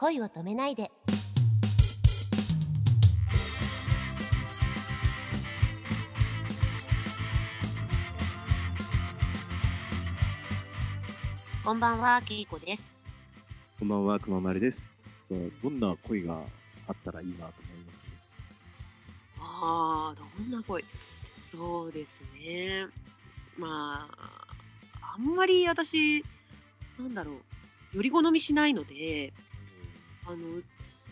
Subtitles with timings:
[0.00, 0.92] 恋を止めないで
[11.64, 12.94] こんばんは、けいこです。
[13.80, 14.86] こんばんは、くままるです。
[15.64, 16.42] どんな恋が
[16.86, 17.52] あったらいいなと思い
[17.84, 17.98] ます？
[19.40, 20.84] ああ、どんな恋？
[21.42, 22.86] そうですね。
[23.58, 26.24] まあ、あんまり私、
[27.00, 29.32] なんだろう、より好みしないので、
[30.28, 30.36] あの、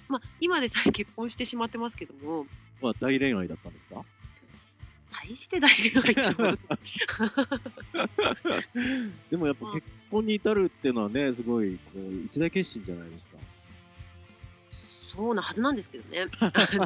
[0.09, 2.47] まあ、今でさえ結婚してしまってますけども、
[2.83, 4.05] まあ、大恋愛だったんですか？
[5.11, 6.37] 大して大恋愛っちゃう
[9.31, 13.37] でもやっぱまあ結婚に至るっていうのはね、すごい、こう、一大決心じゃないですか。
[15.17, 16.27] そうなはずなんですけどね。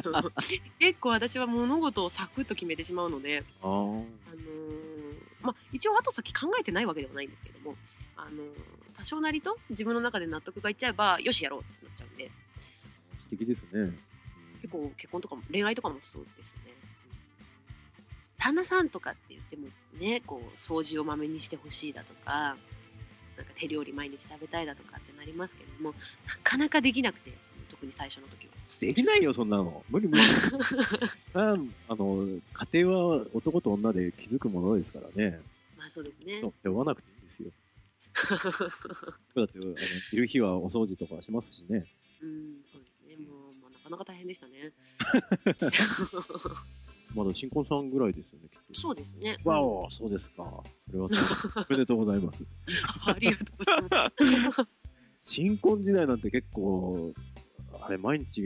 [0.79, 3.69] 結構私は物事をサクッと決めてしまうので、ああ。
[3.69, 4.05] あのー
[5.41, 7.75] まあ、一応後先考えてないわけではないんですけども、
[8.15, 8.35] あのー
[9.01, 13.97] 多少なりと自分の中で納得がいっちゃえばよしやろうってなっちゃうんで素敵ですね。
[14.61, 16.73] 結構結婚とかも恋愛とかもそうですね。
[18.37, 22.57] 旦那さんとかって言ってもねこう掃除をまめにしてほしいだとか
[23.37, 25.95] なんか手料理毎日食べたいだとかってなりますけども
[26.27, 27.31] なかなかできなくて
[27.71, 28.53] 特に最初の時は。
[28.81, 29.83] できないよ、そんなの。
[29.89, 30.23] 無理無理。
[31.33, 32.27] ああの、
[32.71, 35.39] 家庭は男と女で築くものですからね。
[35.77, 36.41] まあそうですね。
[36.41, 37.51] そう背負わなくていいんですよ。
[39.35, 39.75] だって、あの、い
[40.17, 41.87] る日はお掃除とかしますしね。
[42.21, 43.15] うん、そうですね。
[43.25, 44.73] もう、まあ、なかなか大変でしたね。
[47.15, 48.79] まだ新婚さんぐらいですよね、きっと。
[48.79, 49.37] そうですね。
[49.43, 50.63] わお、そうですか。
[50.87, 51.09] それは
[51.69, 52.43] おめでとうございます。
[53.05, 54.11] ありがとうございま
[54.51, 54.67] す。
[55.23, 57.13] 新婚時代なんて結構、
[57.81, 58.41] あれ、毎日、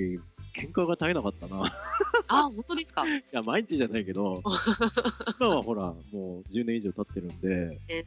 [0.55, 1.67] 喧嘩が絶えなかったな。
[1.67, 1.71] い
[2.27, 3.03] あ、本当ですか？
[3.33, 4.41] や、毎日じゃないけど、
[5.39, 8.05] 今はほら、もう10年以上経ってるんで、え、え、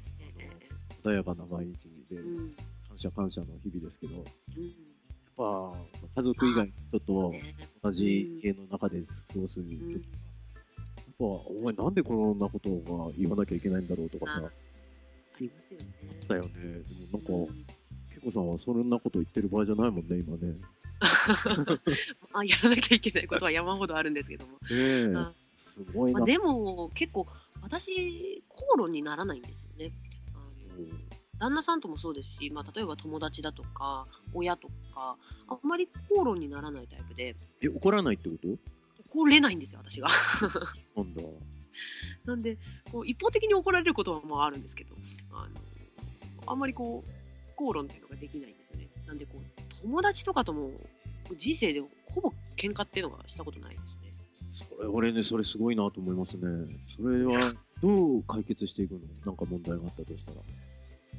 [1.04, 1.74] 穏やかな毎日
[2.10, 2.54] でえ、うん、
[2.88, 4.24] 感謝感謝の日々ですけど、やっ
[4.56, 4.74] うん、
[5.36, 5.76] ぱ、
[6.16, 10.00] 家族以外の人とね同じ家の中で過ごす時うんやっ
[11.18, 14.50] ぱ、お前なんでこんなことが言わなきゃいけないんだろうとかさ、あ
[15.40, 15.86] りますよね。
[16.28, 16.50] だよね。
[16.54, 17.54] でもなんか、
[18.24, 20.56] うんケイコさんはそんなこと言ってる場合じゃないもんね、今ね。
[22.32, 24.58] あ、やらなきゃいけないことは山ほどあるんですけども。
[24.66, 25.08] す
[25.94, 26.18] ごいな。
[26.18, 27.26] まあ、でも、結構、
[27.62, 29.92] 私、口論にならないんですよね。
[30.34, 30.88] あの
[31.38, 38.48] 旦那さんともそうですし、まあ、例えば友達だとか、親とか、あんまり口論にならないタイプで、え、怒らないってこと？
[39.10, 40.08] 怒れないんですよ、私が。
[40.96, 41.22] なんだ。
[42.24, 42.58] なんで、
[42.90, 44.96] こう一方的に怒られることはまああるんですけど、
[45.32, 45.54] あの、
[46.46, 47.10] あんまりこう、
[47.58, 48.88] 口論っていうのができないんですよね。
[49.06, 50.70] なんで、こう、友達とかとも、
[51.36, 54.14] 人生でほぼ喧嘩っていうのがしたことないですね。
[54.76, 56.42] それ、俺ね、それすごいなと思いますね。
[56.96, 57.32] それは、
[57.82, 59.00] どう解決していくの？
[59.26, 60.38] なんか問題があったとしたら。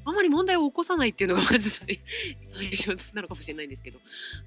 [0.05, 1.99] あんまり問題を起こさないっていうのがまず最
[2.49, 3.99] 最初なのかもしれないんですけど、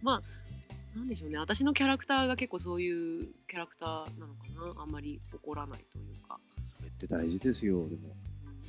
[0.02, 1.38] まあ、なんでしょうね。
[1.38, 4.82] 私のキャラクターが結構そういうキャラクターなのかな。
[4.82, 6.40] あんまり怒らないというか。
[6.78, 8.14] それって大事ですよ、でも。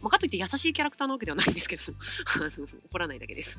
[0.04, 1.82] まあ、かといって優しいキャラクターなわけではないんですけど、
[2.90, 3.58] 怒らないだけです。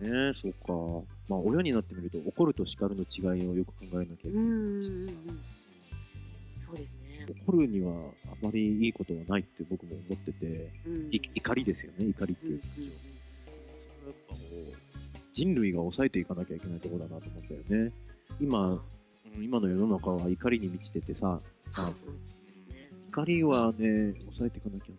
[0.00, 1.06] そうね、そうか。
[1.28, 4.44] まあ、親になってみると、怒ると叱るの違いをよく考えなきゃいけうない。
[4.44, 5.40] んうんうんうん。
[6.58, 7.26] そうですね。
[7.46, 7.92] 怒るには
[8.26, 12.74] あまりいいことはないって僕も思ってて、うんい怒りですよね、怒りってうんいううん感情。
[12.74, 12.94] それは
[14.06, 17.92] やっぱこう、人類が抑えていかなきゃいけないところだなと思ったよね。
[18.40, 18.80] 今、うん
[19.42, 21.40] 今の世の中は怒りに満ちててさ、
[21.76, 21.92] あ。
[23.14, 24.94] 怒りはね、抑えていかなきゃ。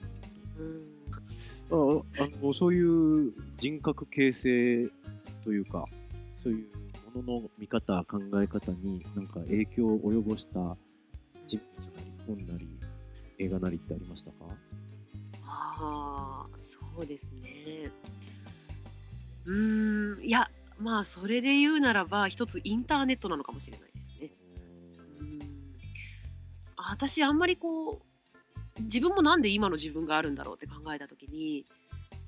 [1.72, 4.90] ああのそういう人格形成
[5.44, 5.86] というか、
[6.42, 6.68] そういう
[7.14, 10.78] ものの見方、考え方になんか影響を及ぼした
[11.46, 12.80] 人物なり、本なり、
[13.40, 14.36] 映画なりってありましたか？
[15.44, 17.92] ああ、そうですね。
[19.46, 20.50] うーん、いや、
[20.80, 23.90] まあ、それで言うならば、一つインターネットなのかもしれない
[26.90, 28.02] 私、あんまりこ
[28.78, 31.66] う、自分もなんで今の自分があるんだろうって考えたときに、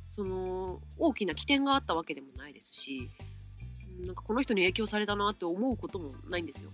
[0.09, 6.69] その、大きな起点があったわけでもないですし、うんなんかこの人に影響されたなって思うこともないんですよ。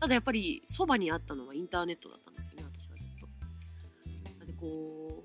[0.00, 3.28] ただやっぱり、そばにあったのはインターネットだったんですよね、私はずっと。
[4.38, 5.24] なんでこ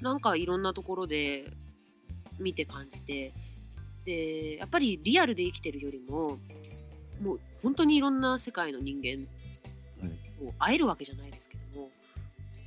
[0.00, 1.50] う、なんかいろんなところで
[2.38, 3.32] 見て感じて、
[4.04, 6.38] で、やっぱりリアルで生きてるよりも、
[7.22, 9.26] もう本当にいろんな世界の人間
[10.44, 11.90] はいと会えるわけじゃないですけども、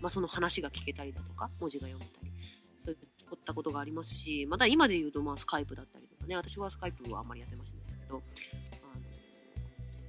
[0.01, 2.31] まあその話が聞けたりだとか、文字が読めたり、
[2.77, 8.21] そういったことがありますし、また今で言うとまあスカイプだったりとかね、私はスカイプはあんまりやってませんでしたけど、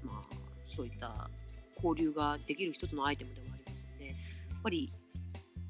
[0.04, 1.30] あの、まあそういった
[1.76, 4.16] 交流ができる一つのアイテムでもありますので、やっ
[4.62, 4.92] ぱり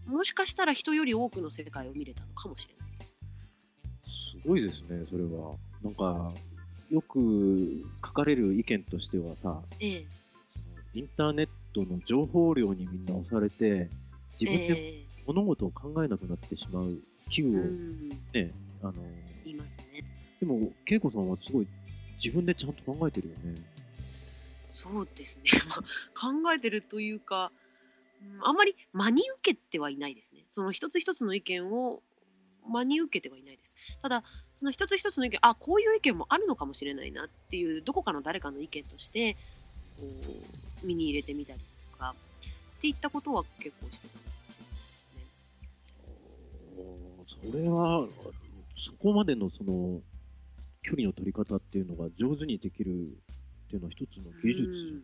[0.07, 4.43] もしかしたら人より多くの世界を見れたのかもしれないです。
[4.43, 5.57] すごいですね、それは。
[5.83, 6.33] なんか、
[6.91, 10.07] よく書かれる意見としてはさ、ええ
[10.95, 13.89] インターネットの情報量にみんな押されて、
[14.41, 16.99] 自分でええ物事を考えなくなってしまう
[17.31, 18.53] 危惧をうんね、
[18.83, 18.95] あの、
[19.45, 20.05] 言いますね。
[20.41, 21.67] でも、恵子さんはすごい
[22.23, 23.55] 自分でちゃんと考えてるよね。
[24.69, 25.45] そうですね。
[25.69, 27.53] まあ、考えてるというか、
[28.21, 30.45] うんあんまり真に受けてはいないですね。
[30.49, 32.03] その一つ一つの意見を
[32.69, 33.75] 真に受けてはいないです。
[34.01, 34.23] ただ、
[34.53, 39.35] その一つ一つの意見、あ、こういう意見もあるのかもしれないなっていう、どこかの誰かの意見として、
[39.99, 41.61] こう、身に入れてみたり
[41.93, 42.15] とか、
[42.79, 45.23] っていったことは結構してたですね。
[47.51, 48.09] それは、
[48.87, 50.01] そこまでのその、
[50.83, 55.03] 距離の取り方っていうのが上手にできるっていうのは一つの技術じゃない、うん。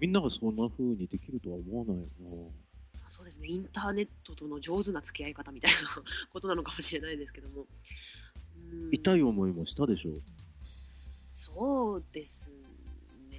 [0.00, 2.02] みんながそんな風にできるとは思わないよ
[3.08, 5.76] そうですね、インターネットとの上手な付き合い方みたいな
[6.32, 7.66] ことなのかもしれないですけども。
[8.90, 10.10] 痛い思いもしたでしょ？
[11.32, 12.52] そうです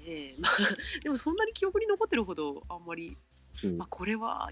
[0.07, 0.35] ね。
[0.39, 0.51] まあ、
[1.03, 3.17] でもそんなに記憶に残ってるほど、あんまり、
[3.55, 4.49] そうまあ、これは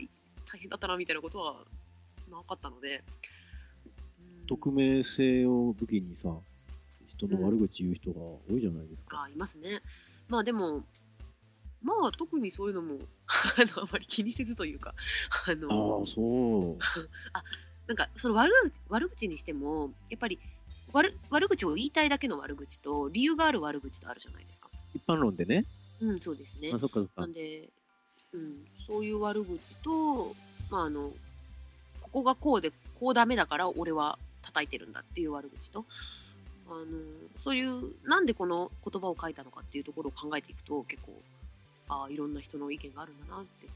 [0.51, 1.65] 大変だったなみたいなことは
[2.29, 3.03] なかったので。
[4.19, 6.37] うん匿名性を武器にさ、
[7.07, 9.23] 人の悪口言う人が多いじゃないですか。
[9.23, 9.81] あいますね。
[10.27, 10.85] まあでも、
[11.81, 14.93] まあ特にそういうのも あのあまり気にせずというか、
[15.47, 16.77] ああのあ、そう。
[17.87, 20.39] なんかその悪口悪口にしても、やっぱり
[20.93, 24.69] 悪悪口を言いたいだけの悪口と、理由がある悪口とあるじゃないですか。
[24.95, 25.65] 一般論でね。
[26.01, 26.79] うん、そうですねあ、。
[26.79, 27.33] そっかそっかなん。
[27.33, 27.69] で、
[28.33, 30.33] うん、そういう悪口と、
[30.71, 31.11] まあ、あの、
[32.01, 35.85] ここがこうで、こうダメだから俺は叩いてるんだっていう悪口と、
[36.67, 36.85] あの、
[37.43, 41.21] そういう、なんでこの言葉を書いたのかっていうところを考えていくと、結構、
[41.89, 43.73] ああ、いろんな人の意見があるんだなって、こ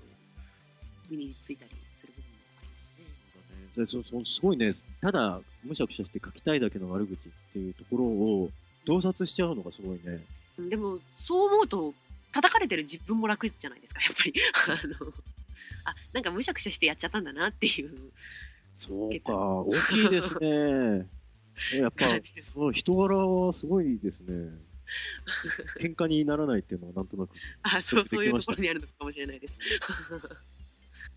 [1.10, 3.86] う、身についたりする部分もありますね。
[3.86, 7.18] でそそすごいね、ただ、むしゃくしゃして書きたいだけの悪口っ
[7.54, 8.50] ていうところを、
[8.86, 10.19] 洞察しちゃうのがすごいね。
[10.59, 11.94] うんでも、そう思うと、
[12.31, 14.33] 叩かれてる自分も楽じゃないですか、やっぱり。
[14.67, 15.13] あの、
[15.85, 18.11] あ、なんかむしゃくしゃしてやっちゃったんだなっていう。
[18.79, 21.07] そうか、大きいですね。
[21.73, 22.06] えやっぱ、
[22.53, 24.51] その人柄はすごいですね。
[25.79, 27.31] 喧嘩にならないっていうのはなんとなく。
[27.63, 29.57] あ、そう、そういうところにあるのかもしれないです。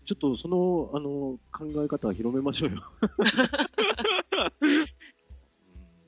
[0.05, 2.83] ちょっとその、あの、考え方は広めましょうよ。
[4.61, 4.85] うん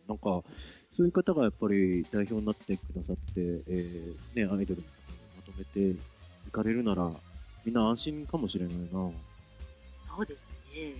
[0.07, 0.43] なんか、
[0.97, 4.87] そういう方がやっぱり代表になってくださって、えーね、アイドルに
[5.35, 5.97] まとめて
[6.47, 7.11] いかれるなら、
[7.65, 9.11] みんな安心かもしれないな。
[9.99, 10.93] そうですね。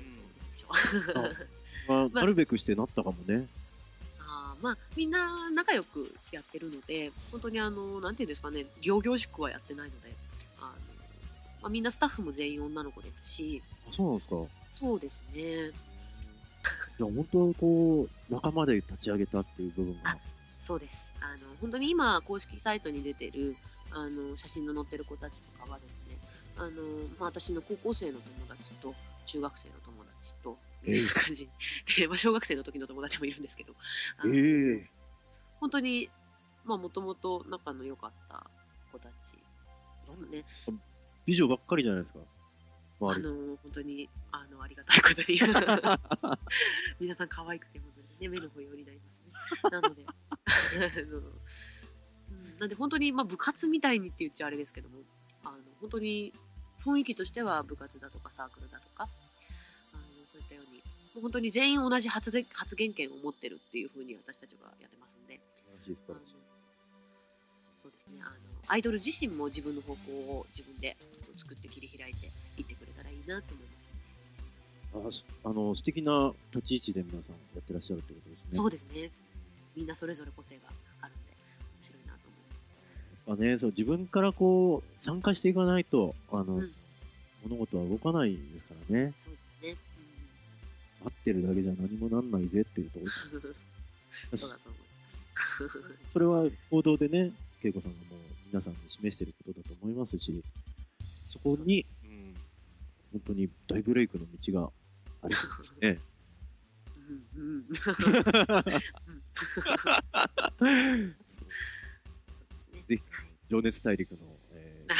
[0.66, 1.24] どうでしょう。
[1.88, 3.48] まあ、まあなるべくしてなったかもね。
[4.20, 10.10] あーまあ、みんな仲良くやってるので、本当にあの、なんていうんですかね、行々しくはやってないので、
[10.60, 10.72] あの、
[11.62, 14.36] まあ、みんなスタッフも全員女の子ですし、あそうなんですか。
[14.72, 15.72] そうですね。
[17.00, 20.18] いや、本当こう、仲間で立ち上げたっていう部分があ。
[20.60, 21.14] そうです。
[21.22, 23.56] あの、本当に今、公式サイトに出てる、
[23.92, 26.16] あの、写真の載ってる子たちとかはですね、
[26.58, 26.82] あの、
[27.20, 28.96] まあ、私の高校生の友達と、
[29.26, 30.58] 中学生の友達と、
[30.88, 31.50] いな感じ
[31.98, 33.74] で、まあ、小学生の時の友達もいるんですけど、
[34.26, 34.90] ええ
[35.60, 36.10] 本当に、
[36.64, 38.50] まあ、もともと仲の良かった
[38.92, 39.42] 子たちで
[40.08, 40.44] すかね。
[41.26, 42.20] 美女ばっかりじゃないですか。
[43.02, 43.20] あ。
[43.20, 45.40] の、本当に、あの、ありがたいことに。
[47.00, 49.70] 皆さん可愛くて、本当にね、目の保養になりますね。
[49.72, 50.16] なので、あ
[51.08, 51.42] の、うん
[52.58, 55.00] なんで本当に、まあ、部活みたいにって言っちゃあれですけども、
[55.44, 56.34] あの、本当に
[56.80, 60.84] 雰囲気としては部活だとかサークルだとか、あのそういったように、も
[61.18, 65.40] う本当に全員同じ発言発言権を持ってるっていうふうに私たちがやってますんで、
[67.82, 68.36] そうですねあの
[68.68, 70.98] アイドル自身も自分の方向を自分で
[71.38, 72.28] 作って切り開いて
[73.28, 73.54] なと
[74.94, 78.48] 思います、あすあの素敵な立ち位置で皆さんやってらっしゃるってことですね。
[78.52, 79.12] そうですね。
[79.76, 80.70] みんなそれぞれ個性が
[81.02, 81.34] あるんで
[81.76, 82.72] 面白いなと思います。
[83.28, 86.70] やっぱね、そう自分からこう参加していかないとあの、うん。
[87.50, 89.14] 物事は動かないですからね。
[89.20, 89.76] そうですね、
[91.04, 93.12] 待ってるだけじゃ何もなんないぜっていうところ。
[94.32, 95.28] うん、そうだと思います。
[96.14, 97.32] それは行動でね、
[97.64, 98.20] 恵子さんがもう
[98.52, 100.44] 皆さんに示していることだと思いますし、
[101.30, 101.86] そこに、うん、
[103.16, 104.70] 本当に大ブレイクの道が
[105.24, 105.98] ありそうですね。
[107.08, 107.76] うんうん。
[107.76, 108.90] そうです
[112.90, 113.02] ね
[113.50, 114.18] 情熱大陸の、
[114.54, 114.94] えー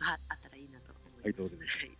[0.00, 1.24] ああったらいいなと思います。
[1.24, 1.90] はいどうぞはい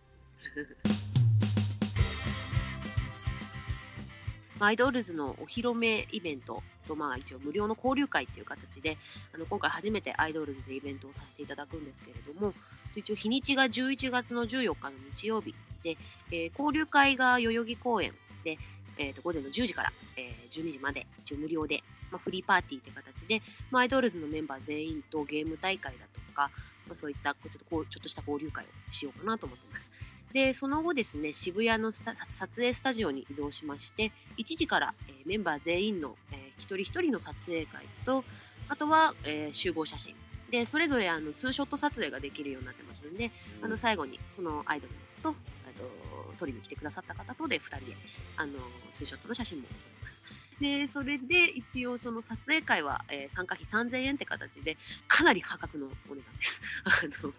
[4.61, 8.97] アイドルズのお披露目イベントと、まあ、一応無料の交流会という形で
[9.33, 11.85] あの今回初めてアイドルズでイベントをさせていただくん。
[11.85, 12.53] ですけれども
[12.95, 15.53] 一応日にちが11月の14日の日曜日
[15.83, 15.97] で、
[16.31, 18.57] えー交流会が代々木公園で
[18.99, 21.81] えー、と午前の10時から、えー12時まで一応無料で、
[22.11, 23.41] まあ、フリーパーティーって形で、
[23.71, 26.51] まあ、アイドルズのメンバー全員とゲーム大会だとか、
[26.87, 29.91] まあ、そういったちょっとこうちょっとした交流会をしようかなと思ってます。
[30.33, 38.23] で、その後ですね、渋谷のスタ撮影スタジオに移動しまして、1時から、えーメンバー全員の、えー一人一人の撮影会と、
[38.67, 40.15] あとは、えー集合写真。
[40.51, 45.33] で、それぞれあのツーショット撮影ができるようになってますんで、あの最後にそのアイドルと、あ
[45.77, 47.97] と撮りに来てくださった方とで2人で
[48.37, 48.53] あの
[48.93, 50.23] ツーショットの写真も撮ります。
[50.59, 54.77] で、それで一応その撮影会は、えー参加費3000円って形で
[55.07, 56.61] かなり破格のお値段です。
[56.83, 56.89] あ
[57.25, 57.33] の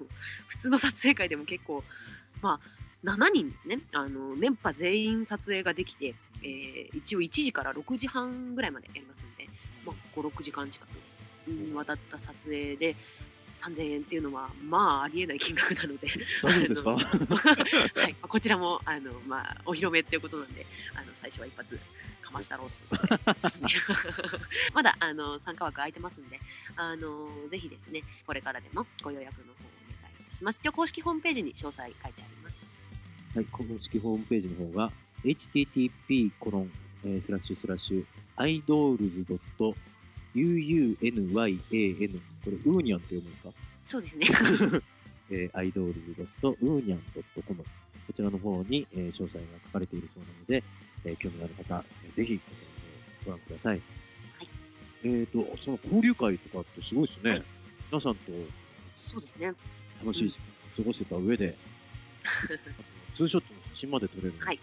[0.47, 1.83] 普通の撮影会でも結構、
[2.40, 3.81] まあ、7人ですね。
[3.93, 9.49] あの、メンバー全員撮影ができて、えー一応1時から6時半ぐらいまでやりますんで、
[9.85, 10.88] まあ、5、6時間近く
[11.47, 12.97] にわたった撮影で、
[13.61, 16.09] 3000円っていうのは、まあ、ありえない金額なので、
[18.02, 21.78] はい、こちらもあの、まあ、お披露目っていうことなんであの最初は一発
[22.23, 23.68] かましたろうということでですね。
[24.73, 26.40] まだあの参加枠空いてますんで
[26.76, 30.61] あのぜひですねこれからでもご予約の方お願いいたします。
[30.61, 32.64] 一応公式ホームページに詳細書いてあります。
[33.35, 34.92] はい、公式ホームページの方が、
[35.25, 36.73] http コロン、
[37.04, 38.04] えースラッシュスラッシュ、
[40.34, 43.52] idolz.uunyan、これ、ウーニャンって読むんですか？
[43.82, 44.26] そうですね。
[45.30, 47.62] えー、idolz.union.com
[48.06, 50.62] こちらの方に、えー詳細が書かれているそうなので、
[51.04, 52.40] えー興味のある方、えーぜひ、えー
[53.26, 53.80] ご覧ください。
[55.02, 57.30] えっ、と、その交流会とかってすごいですね。
[57.30, 57.42] はい。
[57.90, 58.20] 皆さんと
[59.00, 59.52] そうですね。
[60.04, 60.34] 楽しい
[60.76, 61.54] 過ごせた上で、
[63.16, 64.34] ツーショットの写真まで撮れる。
[64.40, 64.58] はい。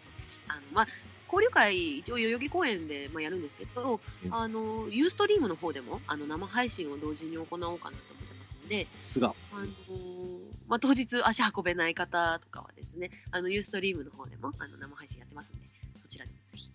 [0.00, 0.44] そうです。
[0.48, 0.86] あのまあ
[1.30, 7.94] 交流会一応代々木公園で、まあ、やるんですけど、うんあのユーストリームの方でもあの生配信を同時に行おうかなと思って
[8.38, 9.34] ますので、さすが。
[9.52, 15.66] あのーまあ、当日足運べない方とかはですね、あのユーストリームの方でもあの生配信やってますんで、
[16.00, 16.70] そちらでもぜひ。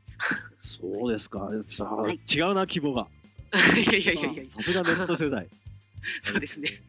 [0.64, 1.50] そうですか。
[1.62, 3.08] さあ、はい違うな、規模が。
[3.54, 5.48] いやいやいやいや、さすがネット世代。
[6.22, 6.82] そうですね。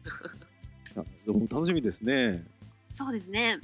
[1.49, 2.43] 楽しみですね。
[2.91, 3.49] そうですね。
[3.49, 3.59] やっ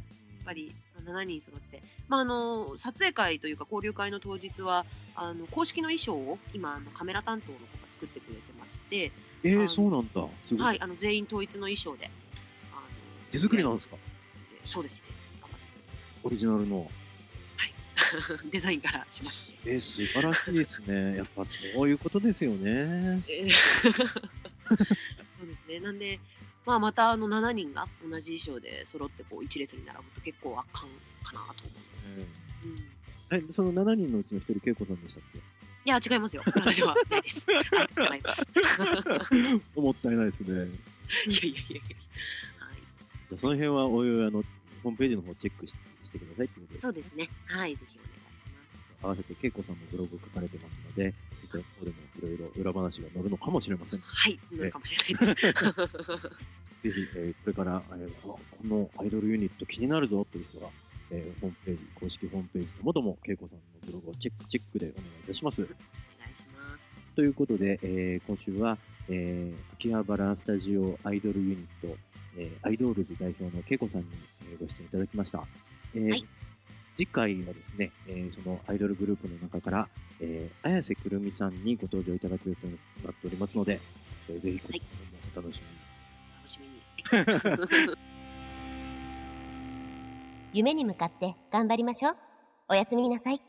[0.46, 9.12] ぱりまあ7人揃って、まあ、あの撮影会というか交流会の当日はあの公式の衣装を今あのカメラ担当の子が作ってくれてまして、
[9.44, 10.64] えー、そうなんだ。
[10.64, 12.10] はい、あの全員統一の衣装で
[12.72, 12.82] あの
[13.32, 13.98] 手作りなんですか？
[14.66, 15.02] そうですね
[16.24, 16.90] オリジナルの。
[18.12, 21.18] りますデザインからしましてえー、素晴らしいですね。
[21.18, 23.22] やっぱそういうことですよね。
[23.30, 23.52] えー
[24.72, 25.80] そうですね。
[25.80, 26.20] なんで、
[26.66, 30.90] まあ、またあの7人が同じ衣装で揃ってこう一列に並ぶと結構圧巻
[31.24, 31.74] かなと思
[32.18, 32.72] う。
[33.34, 35.24] うん、いえ、その7人のうちの1人、恵子さんでしたっ
[35.86, 36.44] や、違いますよ。
[36.46, 37.48] 私はないです。
[37.50, 38.46] あじゃないです。
[39.74, 40.48] けもったいないですね。
[40.54, 41.82] いやいやいや。
[42.60, 42.76] はい。
[43.30, 44.44] じゃあその辺はおいおいあの、
[44.84, 47.30] ホームページの方チェックししてくださいそうですね。
[47.46, 47.76] はい。
[47.76, 48.21] ぜひお願いします。
[49.04, 51.98] 合わせて恵子さんのブログ書かれてますので、そちらの方でも
[52.36, 54.00] いろいろ裏話が載るのかもしれません。
[54.00, 54.40] ぜはい。
[54.58, 55.48] なるかもしれないです。
[56.84, 60.68] ひ、えーこれから、えーあこのアイドルユニット気になるぞという人が、
[61.12, 65.62] えーホームページ、公式ホームページともども恵子さんのブログをチェックチェックでお願いいたします。
[65.62, 65.74] お願
[66.32, 66.92] いします。
[67.16, 68.78] ということで、えー今週は、
[69.10, 71.96] えー秋葉原スタジオアイドルユニット、
[72.38, 74.08] えーアイドールズ代表の恵子さんに、
[74.52, 75.44] えーご出演いただきました。
[75.96, 76.26] えーはい
[76.98, 79.88] 次回はですね、えーそのアイドルグループの中から、
[80.20, 82.68] えー綾瀬くるみさんにご登場いただく予定と
[83.08, 83.80] なっておりますので、
[84.30, 84.82] えーぜひこち
[85.36, 86.38] らもお楽しみに。
[86.38, 86.82] 楽しみに。
[90.54, 92.18] 夢に向かって頑張りましょう。
[92.70, 93.42] おやすみなさい。